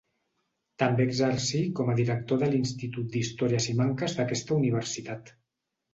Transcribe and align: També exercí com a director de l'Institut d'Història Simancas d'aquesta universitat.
També 0.83 1.05
exercí 1.09 1.61
com 1.81 1.91
a 1.93 1.95
director 2.01 2.41
de 2.45 2.49
l'Institut 2.53 3.13
d'Història 3.17 3.63
Simancas 3.67 4.17
d'aquesta 4.21 4.57
universitat. 4.61 5.35